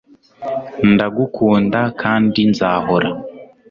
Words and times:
ndagukunda 0.91 1.79
kandi 2.01 2.39
nzahora 2.51 3.09